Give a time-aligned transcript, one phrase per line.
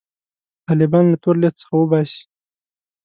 [0.67, 2.21] طالبان له تور لیست څخه وباسي.